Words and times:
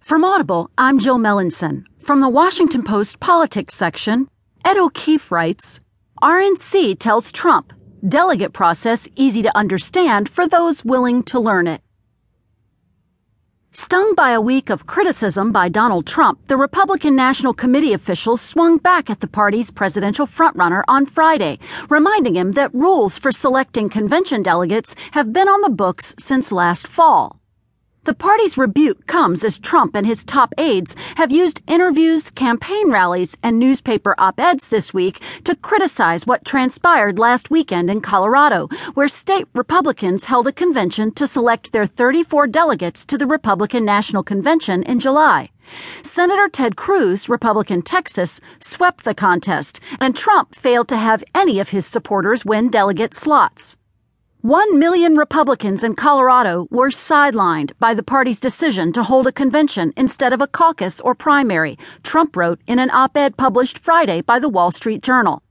From 0.00 0.24
Audible, 0.24 0.70
I'm 0.78 0.98
Jill 0.98 1.18
Mellinson. 1.18 1.84
From 1.98 2.20
the 2.20 2.28
Washington 2.28 2.82
Post 2.82 3.20
politics 3.20 3.74
section, 3.74 4.28
Ed 4.64 4.78
O'Keefe 4.78 5.30
writes 5.30 5.78
RNC 6.22 6.98
tells 6.98 7.30
Trump, 7.30 7.74
delegate 8.08 8.54
process 8.54 9.06
easy 9.14 9.42
to 9.42 9.56
understand 9.56 10.28
for 10.28 10.48
those 10.48 10.84
willing 10.86 11.22
to 11.24 11.38
learn 11.38 11.66
it. 11.66 11.82
Stung 13.72 14.14
by 14.14 14.30
a 14.30 14.40
week 14.40 14.70
of 14.70 14.86
criticism 14.86 15.52
by 15.52 15.68
Donald 15.68 16.06
Trump, 16.06 16.48
the 16.48 16.56
Republican 16.56 17.14
National 17.14 17.52
Committee 17.52 17.92
officials 17.92 18.40
swung 18.40 18.78
back 18.78 19.10
at 19.10 19.20
the 19.20 19.28
party's 19.28 19.70
presidential 19.70 20.26
frontrunner 20.26 20.82
on 20.88 21.04
Friday, 21.04 21.58
reminding 21.90 22.36
him 22.36 22.52
that 22.52 22.74
rules 22.74 23.18
for 23.18 23.30
selecting 23.30 23.90
convention 23.90 24.42
delegates 24.42 24.96
have 25.12 25.32
been 25.32 25.46
on 25.48 25.60
the 25.60 25.68
books 25.68 26.14
since 26.18 26.50
last 26.50 26.88
fall. 26.88 27.39
The 28.04 28.14
party's 28.14 28.56
rebuke 28.56 29.06
comes 29.06 29.44
as 29.44 29.58
Trump 29.58 29.94
and 29.94 30.06
his 30.06 30.24
top 30.24 30.54
aides 30.56 30.96
have 31.16 31.30
used 31.30 31.62
interviews, 31.66 32.30
campaign 32.30 32.90
rallies, 32.90 33.36
and 33.42 33.58
newspaper 33.58 34.14
op 34.16 34.40
eds 34.40 34.68
this 34.68 34.94
week 34.94 35.20
to 35.44 35.54
criticize 35.54 36.26
what 36.26 36.46
transpired 36.46 37.18
last 37.18 37.50
weekend 37.50 37.90
in 37.90 38.00
Colorado, 38.00 38.68
where 38.94 39.06
state 39.06 39.46
Republicans 39.52 40.24
held 40.24 40.46
a 40.46 40.52
convention 40.52 41.12
to 41.12 41.26
select 41.26 41.72
their 41.72 41.84
34 41.84 42.46
delegates 42.46 43.04
to 43.04 43.18
the 43.18 43.26
Republican 43.26 43.84
National 43.84 44.22
Convention 44.22 44.82
in 44.84 44.98
July. 44.98 45.50
Senator 46.02 46.48
Ted 46.48 46.76
Cruz, 46.76 47.28
Republican 47.28 47.82
Texas, 47.82 48.40
swept 48.60 49.04
the 49.04 49.14
contest, 49.14 49.78
and 50.00 50.16
Trump 50.16 50.54
failed 50.54 50.88
to 50.88 50.96
have 50.96 51.22
any 51.34 51.60
of 51.60 51.68
his 51.68 51.84
supporters 51.84 52.46
win 52.46 52.70
delegate 52.70 53.12
slots. 53.12 53.76
One 54.42 54.78
million 54.78 55.16
Republicans 55.16 55.84
in 55.84 55.96
Colorado 55.96 56.66
were 56.70 56.88
sidelined 56.88 57.72
by 57.78 57.92
the 57.92 58.02
party's 58.02 58.40
decision 58.40 58.90
to 58.94 59.02
hold 59.02 59.26
a 59.26 59.32
convention 59.32 59.92
instead 59.98 60.32
of 60.32 60.40
a 60.40 60.46
caucus 60.46 60.98
or 60.98 61.14
primary, 61.14 61.76
Trump 62.02 62.34
wrote 62.34 62.58
in 62.66 62.78
an 62.78 62.90
op 62.90 63.18
ed 63.18 63.36
published 63.36 63.78
Friday 63.78 64.22
by 64.22 64.38
the 64.38 64.48
Wall 64.48 64.70
Street 64.70 65.02
Journal. 65.02 65.42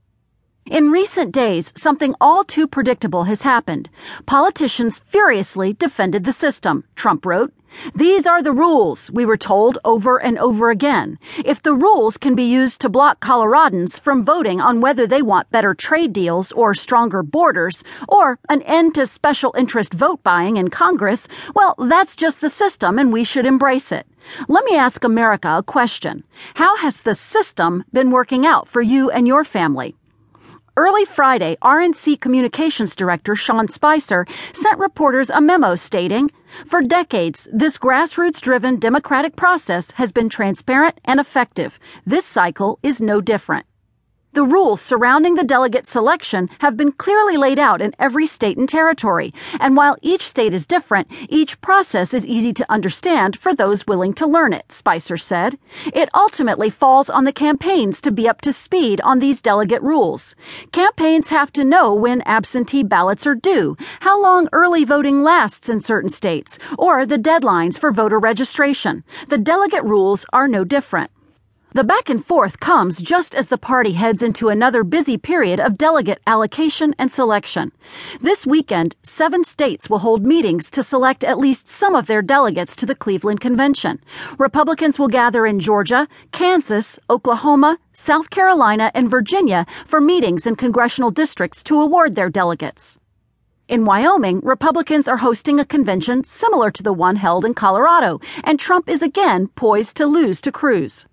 In 0.70 0.92
recent 0.92 1.32
days, 1.32 1.72
something 1.74 2.14
all 2.20 2.44
too 2.44 2.68
predictable 2.68 3.24
has 3.24 3.42
happened. 3.42 3.90
Politicians 4.24 5.00
furiously 5.00 5.72
defended 5.72 6.22
the 6.22 6.32
system, 6.32 6.84
Trump 6.94 7.26
wrote. 7.26 7.52
These 7.92 8.24
are 8.24 8.40
the 8.40 8.52
rules, 8.52 9.10
we 9.10 9.24
were 9.24 9.36
told 9.36 9.78
over 9.84 10.22
and 10.22 10.38
over 10.38 10.70
again. 10.70 11.18
If 11.44 11.60
the 11.60 11.74
rules 11.74 12.16
can 12.16 12.36
be 12.36 12.44
used 12.44 12.80
to 12.82 12.88
block 12.88 13.18
Coloradans 13.18 13.98
from 13.98 14.24
voting 14.24 14.60
on 14.60 14.80
whether 14.80 15.08
they 15.08 15.22
want 15.22 15.50
better 15.50 15.74
trade 15.74 16.12
deals 16.12 16.52
or 16.52 16.72
stronger 16.72 17.24
borders 17.24 17.82
or 18.06 18.38
an 18.48 18.62
end 18.62 18.94
to 18.94 19.06
special 19.06 19.52
interest 19.58 19.92
vote 19.92 20.22
buying 20.22 20.56
in 20.56 20.70
Congress, 20.70 21.26
well, 21.52 21.74
that's 21.78 22.14
just 22.14 22.40
the 22.40 22.48
system 22.48 22.96
and 22.96 23.12
we 23.12 23.24
should 23.24 23.44
embrace 23.44 23.90
it. 23.90 24.06
Let 24.46 24.64
me 24.64 24.76
ask 24.76 25.02
America 25.02 25.56
a 25.58 25.64
question. 25.64 26.22
How 26.54 26.76
has 26.76 27.02
the 27.02 27.16
system 27.16 27.82
been 27.92 28.12
working 28.12 28.46
out 28.46 28.68
for 28.68 28.80
you 28.80 29.10
and 29.10 29.26
your 29.26 29.44
family? 29.44 29.96
Early 30.80 31.04
Friday, 31.04 31.58
RNC 31.60 32.22
Communications 32.22 32.96
Director 32.96 33.36
Sean 33.36 33.68
Spicer 33.68 34.24
sent 34.54 34.78
reporters 34.78 35.28
a 35.28 35.38
memo 35.38 35.74
stating, 35.74 36.30
For 36.64 36.80
decades, 36.80 37.46
this 37.52 37.76
grassroots 37.76 38.40
driven 38.40 38.78
democratic 38.78 39.36
process 39.36 39.90
has 39.90 40.10
been 40.10 40.30
transparent 40.30 40.98
and 41.04 41.20
effective. 41.20 41.78
This 42.06 42.24
cycle 42.24 42.78
is 42.82 42.98
no 42.98 43.20
different. 43.20 43.66
The 44.32 44.44
rules 44.44 44.80
surrounding 44.80 45.34
the 45.34 45.42
delegate 45.42 45.88
selection 45.88 46.48
have 46.60 46.76
been 46.76 46.92
clearly 46.92 47.36
laid 47.36 47.58
out 47.58 47.82
in 47.82 47.96
every 47.98 48.26
state 48.26 48.56
and 48.56 48.68
territory, 48.68 49.34
and 49.58 49.76
while 49.76 49.96
each 50.02 50.22
state 50.22 50.54
is 50.54 50.68
different, 50.68 51.08
each 51.28 51.60
process 51.60 52.14
is 52.14 52.24
easy 52.24 52.52
to 52.52 52.72
understand 52.72 53.36
for 53.36 53.52
those 53.52 53.88
willing 53.88 54.12
to 54.14 54.28
learn 54.28 54.52
it, 54.52 54.70
Spicer 54.70 55.16
said. 55.16 55.58
It 55.92 56.08
ultimately 56.14 56.70
falls 56.70 57.10
on 57.10 57.24
the 57.24 57.32
campaigns 57.32 58.00
to 58.02 58.12
be 58.12 58.28
up 58.28 58.40
to 58.42 58.52
speed 58.52 59.00
on 59.00 59.18
these 59.18 59.42
delegate 59.42 59.82
rules. 59.82 60.36
Campaigns 60.70 61.26
have 61.28 61.52
to 61.54 61.64
know 61.64 61.92
when 61.92 62.22
absentee 62.22 62.84
ballots 62.84 63.26
are 63.26 63.34
due, 63.34 63.76
how 63.98 64.22
long 64.22 64.48
early 64.52 64.84
voting 64.84 65.24
lasts 65.24 65.68
in 65.68 65.80
certain 65.80 66.08
states, 66.08 66.56
or 66.78 67.04
the 67.04 67.18
deadlines 67.18 67.80
for 67.80 67.90
voter 67.90 68.20
registration. 68.20 69.02
The 69.26 69.38
delegate 69.38 69.82
rules 69.82 70.24
are 70.32 70.46
no 70.46 70.62
different. 70.62 71.10
The 71.72 71.84
back 71.84 72.10
and 72.10 72.24
forth 72.24 72.58
comes 72.58 73.00
just 73.00 73.32
as 73.32 73.46
the 73.46 73.56
party 73.56 73.92
heads 73.92 74.24
into 74.24 74.48
another 74.48 74.82
busy 74.82 75.16
period 75.16 75.60
of 75.60 75.78
delegate 75.78 76.20
allocation 76.26 76.96
and 76.98 77.12
selection. 77.12 77.70
This 78.20 78.44
weekend, 78.44 78.96
seven 79.04 79.44
states 79.44 79.88
will 79.88 80.00
hold 80.00 80.26
meetings 80.26 80.68
to 80.72 80.82
select 80.82 81.22
at 81.22 81.38
least 81.38 81.68
some 81.68 81.94
of 81.94 82.08
their 82.08 82.22
delegates 82.22 82.74
to 82.74 82.86
the 82.86 82.96
Cleveland 82.96 83.40
Convention. 83.40 84.00
Republicans 84.36 84.98
will 84.98 85.06
gather 85.06 85.46
in 85.46 85.60
Georgia, 85.60 86.08
Kansas, 86.32 86.98
Oklahoma, 87.08 87.78
South 87.92 88.30
Carolina, 88.30 88.90
and 88.92 89.08
Virginia 89.08 89.64
for 89.86 90.00
meetings 90.00 90.48
in 90.48 90.56
congressional 90.56 91.12
districts 91.12 91.62
to 91.62 91.80
award 91.80 92.16
their 92.16 92.30
delegates. 92.30 92.98
In 93.68 93.84
Wyoming, 93.84 94.40
Republicans 94.40 95.06
are 95.06 95.18
hosting 95.18 95.60
a 95.60 95.64
convention 95.64 96.24
similar 96.24 96.72
to 96.72 96.82
the 96.82 96.92
one 96.92 97.14
held 97.14 97.44
in 97.44 97.54
Colorado, 97.54 98.18
and 98.42 98.58
Trump 98.58 98.88
is 98.88 99.02
again 99.02 99.46
poised 99.54 99.96
to 99.98 100.06
lose 100.06 100.40
to 100.40 100.50
Cruz. 100.50 101.06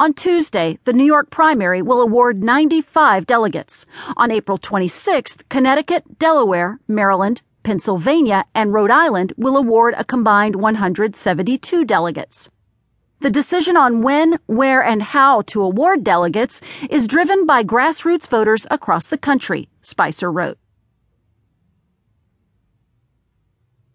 On 0.00 0.14
Tuesday, 0.14 0.78
the 0.84 0.94
New 0.94 1.04
York 1.04 1.28
primary 1.28 1.82
will 1.82 2.00
award 2.00 2.42
95 2.42 3.26
delegates. 3.26 3.84
On 4.16 4.30
April 4.30 4.56
26th, 4.56 5.46
Connecticut, 5.50 6.18
Delaware, 6.18 6.80
Maryland, 6.88 7.42
Pennsylvania, 7.64 8.46
and 8.54 8.72
Rhode 8.72 8.90
Island 8.90 9.34
will 9.36 9.58
award 9.58 9.92
a 9.98 10.04
combined 10.06 10.56
172 10.56 11.84
delegates. 11.84 12.48
The 13.20 13.28
decision 13.28 13.76
on 13.76 14.00
when, 14.00 14.38
where, 14.46 14.82
and 14.82 15.02
how 15.02 15.42
to 15.42 15.60
award 15.60 16.02
delegates 16.02 16.62
is 16.88 17.06
driven 17.06 17.44
by 17.44 17.62
grassroots 17.62 18.26
voters 18.26 18.66
across 18.70 19.08
the 19.08 19.18
country, 19.18 19.68
Spicer 19.82 20.32
wrote. 20.32 20.56